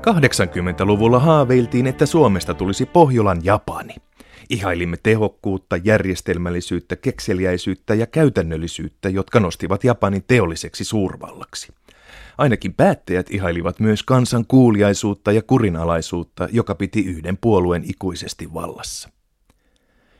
[0.00, 3.94] 80-luvulla haaveiltiin, että Suomesta tulisi Pohjolan Japani.
[4.50, 11.72] Ihailimme tehokkuutta, järjestelmällisyyttä, kekseliäisyyttä ja käytännöllisyyttä, jotka nostivat Japanin teolliseksi suurvallaksi.
[12.38, 19.08] Ainakin päättäjät ihailivat myös kansan kuuliaisuutta ja kurinalaisuutta, joka piti yhden puolueen ikuisesti vallassa.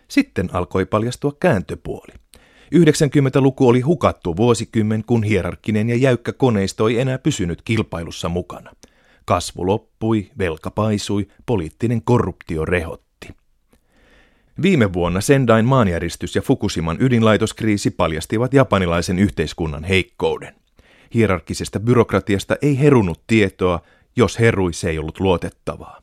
[0.08, 2.12] Sitten alkoi paljastua kääntöpuoli.
[2.74, 8.70] 90-luku oli hukattu vuosikymmen, kun hierarkkinen ja jäykkä koneisto ei enää pysynyt kilpailussa mukana.
[9.30, 13.29] Kasvu loppui, velka paisui, poliittinen korruptio rehotti.
[14.62, 20.55] Viime vuonna Sendain maanjäristys ja Fukushiman ydinlaitoskriisi paljastivat japanilaisen yhteiskunnan heikkouden.
[21.14, 23.81] Hierarkkisesta byrokratiasta ei herunut tietoa,
[24.17, 26.00] jos herui se ei ollut luotettavaa.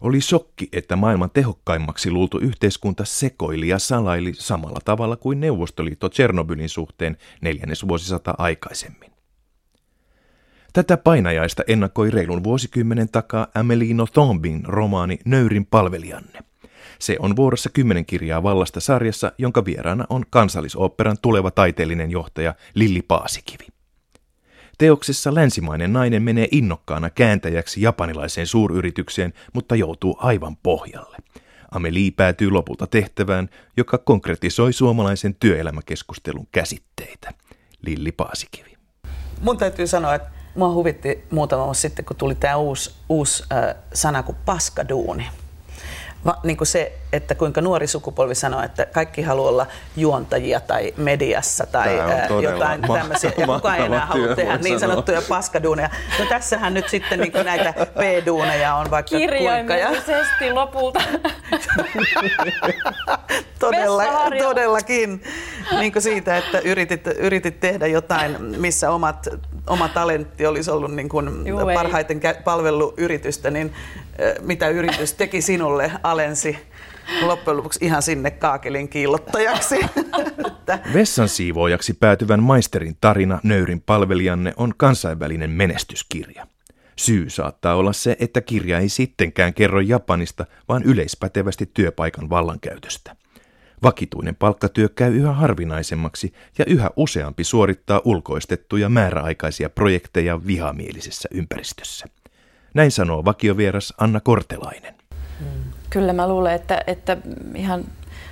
[0.00, 6.68] Oli shokki, että maailman tehokkaimmaksi luultu yhteiskunta sekoili ja salaili samalla tavalla kuin Neuvostoliitto Tchernobylin
[6.68, 9.13] suhteen neljännesvuosisata aikaisemmin.
[10.74, 16.38] Tätä painajaista ennakoi reilun vuosikymmenen takaa Amelino Thombin romaani Nöyrin palvelijanne.
[16.98, 23.02] Se on vuorossa kymmenen kirjaa vallasta sarjassa, jonka vieraana on kansallisoopperan tuleva taiteellinen johtaja Lilli
[23.02, 23.66] Paasikivi.
[24.78, 31.16] Teoksessa länsimainen nainen menee innokkaana kääntäjäksi japanilaiseen suuryritykseen, mutta joutuu aivan pohjalle.
[31.70, 37.32] Amelie päätyy lopulta tehtävään, joka konkretisoi suomalaisen työelämäkeskustelun käsitteitä.
[37.82, 38.74] Lilli Paasikivi.
[39.40, 43.74] Mun täytyy sanoa, että mua huvitti muutama vuosi sitten, kun tuli tämä uusi, uusi äh,
[43.92, 45.26] sana kuin paskaduuni
[46.24, 49.66] va, niin kuin se, että kuinka nuori sukupolvi sanoo, että kaikki haluaa olla
[49.96, 55.20] juontajia tai mediassa tai ää, jotain tämmöisiä, ja kukaan ei enää halua tehdä niin sanottuja
[55.20, 55.38] sanoa.
[55.38, 55.90] paskaduuneja.
[56.18, 59.76] No tässähän nyt sitten niin kuin näitä P-duuneja on vaikka kuinka.
[59.76, 59.90] Ja...
[60.52, 61.00] lopulta.
[63.64, 64.04] Todella,
[64.38, 65.22] todellakin.
[65.78, 69.28] Niin kuin siitä, että yritit, yritit tehdä jotain, missä omat,
[69.66, 71.30] oma talentti olisi ollut niin kuin
[71.74, 73.72] parhaiten palvelu yritystä, niin
[74.40, 76.58] mitä yritys teki sinulle, alensi
[77.22, 79.80] loppujen lopuksi ihan sinne kaakelin kiillottajaksi.
[80.94, 86.46] Vessan siivoojaksi päätyvän maisterin tarina Nöyrin palvelijanne on kansainvälinen menestyskirja.
[86.96, 93.16] Syy saattaa olla se, että kirja ei sittenkään kerro Japanista, vaan yleispätevästi työpaikan vallankäytöstä.
[93.84, 102.06] Vakituinen palkkatyö käy yhä harvinaisemmaksi ja yhä useampi suorittaa ulkoistettuja määräaikaisia projekteja vihamielisessä ympäristössä.
[102.74, 104.94] Näin sanoo vakiovieras Anna Kortelainen.
[105.90, 107.16] Kyllä mä luulen, että, että
[107.54, 107.84] ihan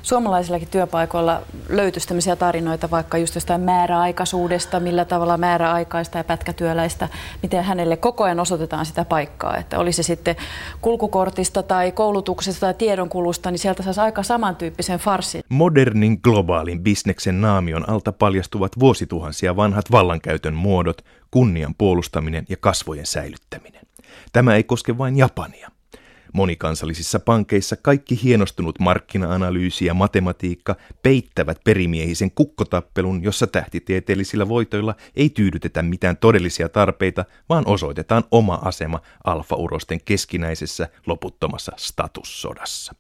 [0.03, 7.09] suomalaisillakin työpaikoilla löytyisi tämmöisiä tarinoita vaikka just jostain määräaikaisuudesta, millä tavalla määräaikaista ja pätkätyöläistä,
[7.43, 9.57] miten hänelle koko ajan osoitetaan sitä paikkaa.
[9.57, 10.37] Että oli se sitten
[10.81, 15.43] kulkukortista tai koulutuksesta tai tiedonkulusta, niin sieltä saisi aika samantyyppisen farssin.
[15.49, 23.83] Modernin globaalin bisneksen naamion alta paljastuvat vuosituhansia vanhat vallankäytön muodot, kunnian puolustaminen ja kasvojen säilyttäminen.
[24.33, 25.71] Tämä ei koske vain Japania.
[26.33, 35.83] Monikansallisissa pankeissa kaikki hienostunut markkina-analyysi ja matematiikka peittävät perimiehisen kukkotappelun, jossa tähtitieteellisillä voitoilla ei tyydytetä
[35.83, 42.95] mitään todellisia tarpeita, vaan osoitetaan oma asema alfaurosten keskinäisessä loputtomassa statussodassa.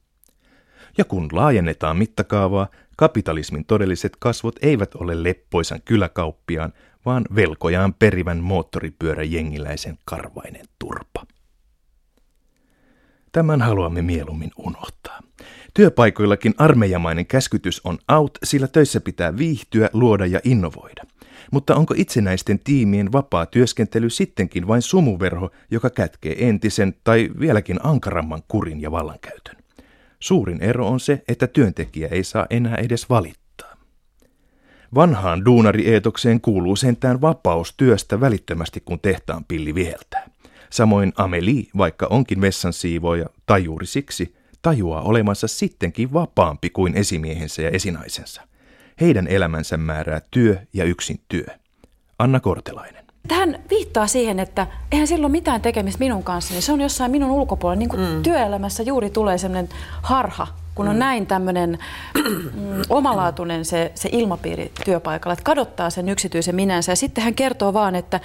[0.98, 6.72] Ja kun laajennetaan mittakaavaa, kapitalismin todelliset kasvot eivät ole leppoisan kyläkauppiaan,
[7.06, 11.26] vaan velkojaan perivän moottoripyöräjengiläisen karvainen turpa.
[13.32, 15.20] Tämän haluamme mieluummin unohtaa.
[15.74, 21.02] Työpaikoillakin armeijamainen käskytys on out, sillä töissä pitää viihtyä, luoda ja innovoida.
[21.52, 28.42] Mutta onko itsenäisten tiimien vapaa työskentely sittenkin vain sumuverho, joka kätkee entisen tai vieläkin ankaramman
[28.48, 29.56] kurin ja vallankäytön?
[30.20, 33.76] Suurin ero on se, että työntekijä ei saa enää edes valittaa.
[34.94, 40.31] Vanhaan duunarieetokseen kuuluu sentään vapaus työstä välittömästi, kun tehtaan pilli viheltää.
[40.72, 47.62] Samoin Amelie, vaikka onkin vessan siivoja, tai juuri siksi, tajuaa olemansa sittenkin vapaampi kuin esimiehensä
[47.62, 48.42] ja esinaisensa.
[49.00, 51.46] Heidän elämänsä määrää työ ja yksin työ.
[52.18, 53.04] Anna Kortelainen.
[53.28, 57.30] Tähän viittaa siihen, että eihän silloin mitään tekemistä minun kanssa, niin se on jossain minun
[57.30, 57.78] ulkopuolella.
[57.78, 58.22] Niin kuin mm.
[58.22, 59.68] työelämässä juuri tulee sellainen
[60.02, 60.98] harha, kun on mm.
[60.98, 61.78] näin tämmöinen
[62.14, 66.92] mm, omalaatuinen se, se ilmapiiri työpaikalla, että kadottaa sen yksityisen minänsä.
[66.92, 68.20] Ja sitten hän kertoo vaan, että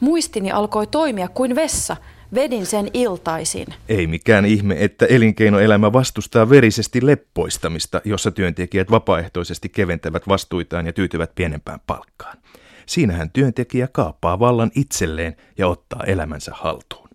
[0.00, 1.96] Muistini alkoi toimia kuin vessa.
[2.34, 3.66] Vedin sen iltaisin.
[3.88, 11.34] Ei mikään ihme, että elinkeinoelämä vastustaa verisesti leppoistamista, jossa työntekijät vapaaehtoisesti keventävät vastuitaan ja tyytyvät
[11.34, 12.38] pienempään palkkaan.
[12.86, 17.08] Siinähän työntekijä kaappaa vallan itselleen ja ottaa elämänsä haltuun.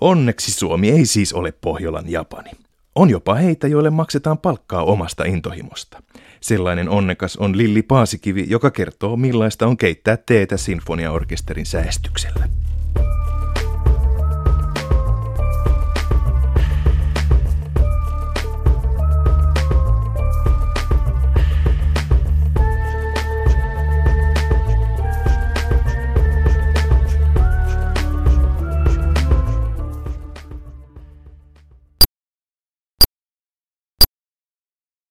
[0.00, 2.50] Onneksi Suomi ei siis ole Pohjolan Japani.
[2.94, 6.02] On jopa heitä, joille maksetaan palkkaa omasta intohimosta.
[6.40, 12.48] Sellainen onnekas on Lilli Paasikivi, joka kertoo millaista on keittää teetä sinfoniaorkesterin säästyksellä.